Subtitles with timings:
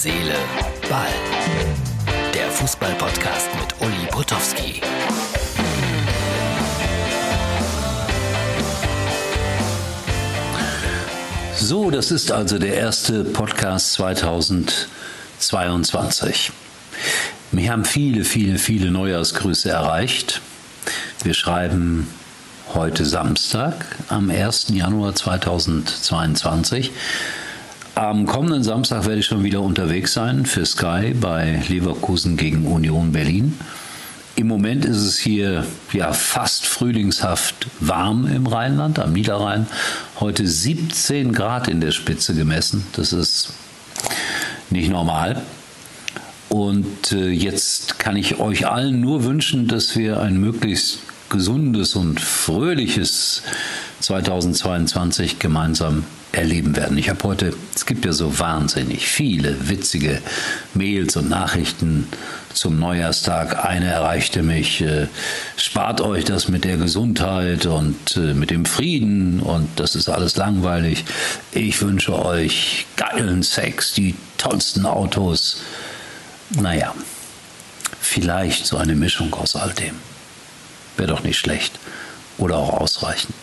[0.00, 0.36] Seele,
[0.88, 1.08] Ball.
[2.32, 4.80] Der Fußball-Podcast mit Uli Potowski.
[11.56, 16.52] So, das ist also der erste Podcast 2022.
[17.50, 20.40] Mich haben viele, viele, viele Neujahrsgrüße erreicht.
[21.24, 22.06] Wir schreiben
[22.72, 24.68] heute Samstag, am 1.
[24.68, 26.92] Januar 2022.
[27.98, 33.10] Am kommenden Samstag werde ich schon wieder unterwegs sein für Sky bei Leverkusen gegen Union
[33.10, 33.58] Berlin.
[34.36, 39.66] Im Moment ist es hier ja fast frühlingshaft warm im Rheinland, am Niederrhein.
[40.20, 42.86] Heute 17 Grad in der Spitze gemessen.
[42.92, 43.52] Das ist
[44.70, 45.42] nicht normal.
[46.48, 52.20] Und äh, jetzt kann ich euch allen nur wünschen, dass wir ein möglichst gesundes und
[52.20, 53.42] fröhliches
[54.00, 56.98] 2022 gemeinsam erleben werden.
[56.98, 60.20] Ich habe heute, es gibt ja so wahnsinnig viele witzige
[60.74, 62.06] Mails und Nachrichten
[62.52, 63.64] zum Neujahrstag.
[63.64, 65.08] Eine erreichte mich, äh,
[65.56, 70.36] spart euch das mit der Gesundheit und äh, mit dem Frieden und das ist alles
[70.36, 71.04] langweilig.
[71.52, 75.62] Ich wünsche euch geilen Sex, die tollsten Autos.
[76.50, 76.94] Naja,
[78.00, 79.94] vielleicht so eine Mischung aus all dem.
[80.98, 81.78] Wäre doch nicht schlecht
[82.36, 83.34] oder auch ausreichend.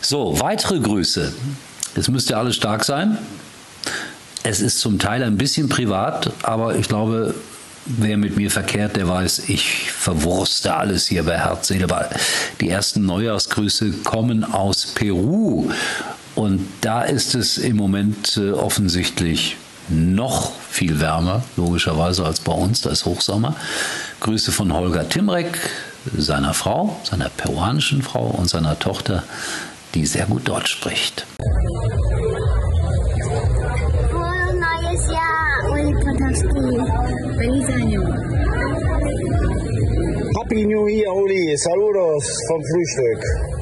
[0.00, 1.32] So, weitere Grüße.
[1.94, 3.18] Es müsste alles stark sein.
[4.42, 7.34] Es ist zum Teil ein bisschen privat, aber ich glaube,
[7.86, 12.08] wer mit mir verkehrt, der weiß, ich verwurste alles hier bei Herz, Seele, Ball.
[12.60, 15.70] Die ersten Neujahrsgrüße kommen aus Peru.
[16.34, 19.56] Und da ist es im Moment äh, offensichtlich
[19.88, 22.82] noch viel wärmer, logischerweise, als bei uns.
[22.82, 23.54] Da ist Hochsommer.
[24.20, 25.58] Grüße von Holger Timrek,
[26.16, 29.22] seiner Frau, seiner peruanischen Frau und seiner Tochter,
[29.94, 31.26] die sehr gut Deutsch spricht.
[34.10, 36.48] Frohes neues Jahr, Uli Potowski.
[37.38, 38.02] Feliz año.
[40.40, 41.56] Happy New Year, Uli.
[41.56, 43.57] Saludos vom Frühstück.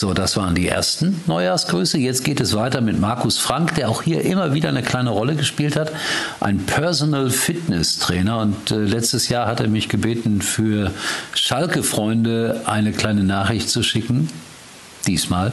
[0.00, 1.98] So, das waren die ersten Neujahrsgrüße.
[1.98, 5.34] Jetzt geht es weiter mit Markus Frank, der auch hier immer wieder eine kleine Rolle
[5.34, 5.90] gespielt hat.
[6.38, 8.38] Ein Personal Fitness Trainer.
[8.38, 10.92] Und äh, letztes Jahr hat er mich gebeten, für
[11.34, 14.30] Schalke-Freunde eine kleine Nachricht zu schicken.
[15.08, 15.50] Diesmal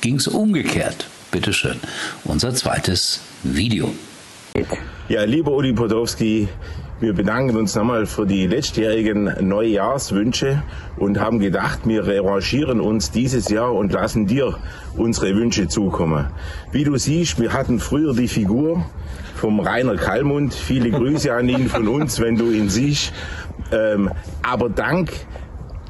[0.00, 1.04] ging es umgekehrt.
[1.30, 1.78] Bitte schön.
[2.24, 3.92] Unser zweites Video.
[5.10, 6.48] Ja, lieber Uli Podowski,
[7.00, 10.62] wir bedanken uns nochmal für die letztjährigen Neujahrswünsche
[10.96, 14.56] und haben gedacht, wir revanchieren uns dieses Jahr und lassen dir
[14.96, 16.28] unsere Wünsche zukommen.
[16.70, 18.84] Wie du siehst, wir hatten früher die Figur
[19.34, 20.54] vom Rainer Kallmund.
[20.54, 23.12] Viele Grüße an ihn von uns, wenn du ihn siehst.
[23.72, 24.10] Ähm,
[24.42, 25.10] aber dank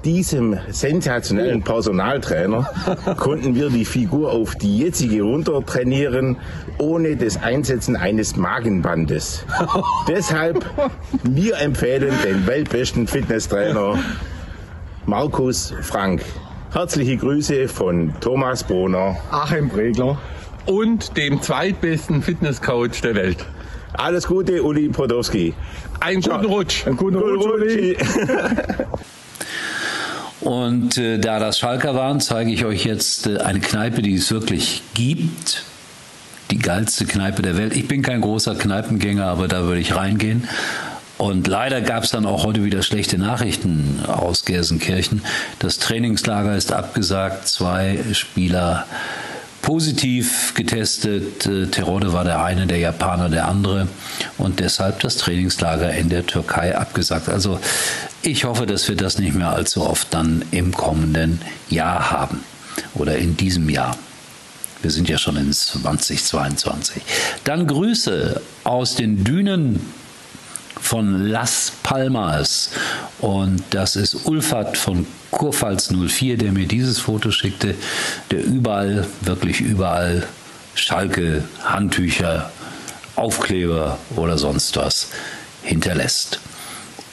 [0.05, 2.69] diesem sensationellen Personaltrainer
[3.17, 6.37] konnten wir die Figur auf die jetzige runter trainieren,
[6.79, 9.45] ohne das Einsetzen eines Magenbandes.
[10.09, 10.65] Deshalb,
[11.23, 13.99] wir empfehlen den weltbesten Fitnesstrainer
[15.07, 16.23] Markus Frank.
[16.73, 19.17] Herzliche Grüße von Thomas Bohner.
[19.31, 20.19] Achim Pregler
[20.67, 23.45] und dem zweitbesten Fitnesscoach der Welt.
[23.93, 25.55] Alles Gute, Uli Podowski.
[26.01, 26.87] Einen guten Rutsch.
[26.87, 27.97] Einen guten Rutsch, Uli.
[30.45, 34.31] Und äh, da das Schalker waren, zeige ich euch jetzt äh, eine Kneipe, die es
[34.31, 35.65] wirklich gibt.
[36.51, 37.75] Die geilste Kneipe der Welt.
[37.75, 40.47] Ich bin kein großer Kneipengänger, aber da würde ich reingehen.
[41.17, 45.23] Und leider gab es dann auch heute wieder schlechte Nachrichten aus Gelsenkirchen.
[45.61, 47.49] Das Trainingslager ist abgesagt.
[47.49, 48.85] Zwei Spieler
[49.63, 51.47] positiv getestet.
[51.47, 53.89] Äh, Terode war der eine, der Japaner der andere.
[54.37, 57.31] Und deshalb das Trainingslager in der Türkei abgesagt.
[57.31, 57.59] Also
[58.27, 62.41] ich hoffe, dass wir das nicht mehr allzu oft dann im kommenden Jahr haben.
[62.95, 63.97] Oder in diesem Jahr.
[64.83, 67.03] Wir sind ja schon in 2022.
[67.45, 69.81] Dann Grüße aus den Dünen
[70.81, 72.71] von Las Palmas.
[73.21, 77.75] Und das ist Ulfat von Kurpfalz 04, der mir dieses Foto schickte,
[78.31, 80.27] der überall, wirklich überall
[80.75, 82.51] Schalke, Handtücher,
[83.17, 85.09] Aufkleber oder sonst was
[85.63, 86.41] hinterlässt.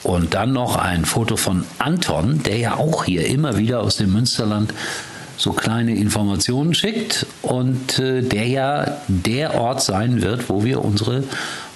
[0.02, 4.12] Und dann noch ein Foto von Anton, der ja auch hier immer wieder aus dem
[4.12, 4.74] Münsterland
[5.36, 11.24] so kleine Informationen schickt und äh, der ja der Ort sein wird, wo wir unsere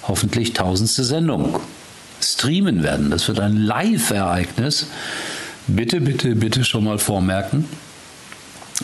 [0.07, 1.59] hoffentlich tausendste Sendung
[2.21, 3.09] streamen werden.
[3.09, 4.87] Das wird ein Live-Ereignis.
[5.67, 7.65] Bitte, bitte, bitte schon mal vormerken.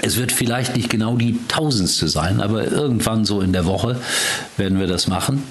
[0.01, 3.99] Es wird vielleicht nicht genau die tausendste sein, aber irgendwann so in der Woche
[4.57, 5.43] werden wir das machen.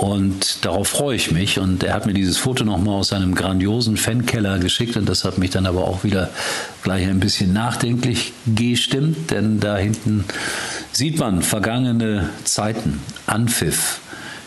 [0.00, 1.58] Und darauf freue ich mich.
[1.58, 4.96] Und er hat mir dieses Foto nochmal aus seinem grandiosen Fankeller geschickt.
[4.96, 6.30] Und das hat mich dann aber auch wieder
[6.82, 9.30] gleich ein bisschen nachdenklich gestimmt.
[9.30, 10.24] Denn da hinten
[10.90, 13.02] sieht man vergangene Zeiten.
[13.26, 14.00] Anpfiff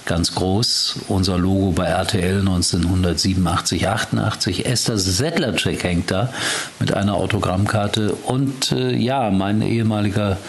[0.07, 1.01] ganz groß.
[1.07, 4.65] Unser Logo bei RTL 1987, 88.
[4.65, 6.33] Esther Sedlacek hängt da
[6.79, 8.13] mit einer Autogrammkarte.
[8.13, 10.39] Und äh, ja, mein ehemaliger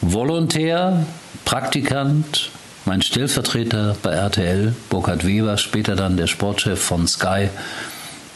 [0.00, 1.04] Volontär,
[1.44, 2.50] Praktikant,
[2.86, 7.48] mein Stellvertreter bei RTL, Burkhard Weber, später dann der Sportchef von Sky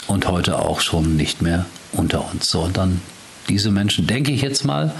[0.08, 2.50] und heute auch schon nicht mehr unter uns.
[2.50, 3.00] So, und dann
[3.48, 4.92] diese Menschen, denke ich jetzt mal,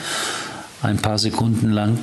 [0.82, 1.99] ein paar Sekunden lang,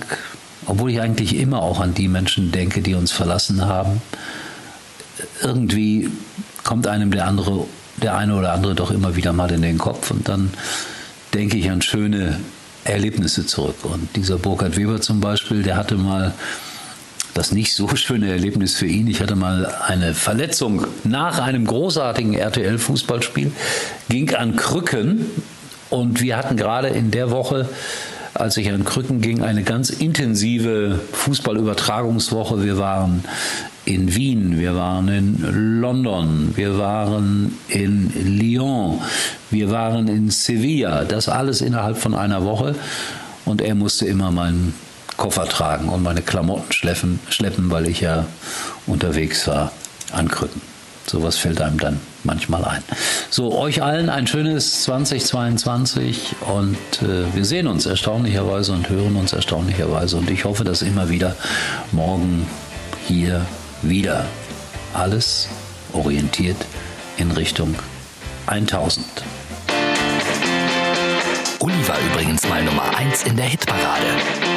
[0.66, 4.02] obwohl ich eigentlich immer auch an die Menschen denke, die uns verlassen haben.
[5.42, 6.10] Irgendwie
[6.64, 7.66] kommt einem der andere,
[7.98, 10.52] der eine oder andere doch immer wieder mal in den Kopf und dann
[11.34, 12.40] denke ich an schöne
[12.84, 13.84] Erlebnisse zurück.
[13.84, 16.34] Und dieser Burkhard Weber zum Beispiel, der hatte mal
[17.38, 19.08] das nicht so schöne Erlebnis für ihn.
[19.08, 23.52] Ich hatte mal eine Verletzung nach einem großartigen RTL-Fußballspiel,
[24.10, 25.26] ging an Krücken
[25.90, 27.70] und wir hatten gerade in der Woche
[28.34, 32.64] als ich an Krücken ging, eine ganz intensive Fußballübertragungswoche.
[32.64, 33.24] Wir waren
[33.86, 39.02] in Wien, wir waren in London, wir waren in Lyon,
[39.50, 41.04] wir waren in Sevilla.
[41.04, 42.76] Das alles innerhalb von einer Woche.
[43.46, 44.76] Und er musste immer meinen
[45.18, 48.26] Koffer tragen und meine Klamotten schleppen, schleppen weil ich ja
[48.86, 49.72] unterwegs war
[50.12, 50.62] an Krücken.
[51.08, 52.84] Sowas fällt einem dann manchmal ein.
[53.30, 59.32] So, euch allen ein schönes 2022 und äh, wir sehen uns erstaunlicherweise und hören uns
[59.32, 61.36] erstaunlicherweise und ich hoffe, dass immer wieder
[61.94, 62.46] morgen
[63.08, 63.46] hier
[63.82, 64.26] wieder
[64.94, 65.48] alles
[65.94, 66.58] orientiert
[67.18, 67.76] in Richtung
[68.48, 69.06] 1000.
[71.60, 74.57] Uli war übrigens mal Nummer 1 in der Hitparade.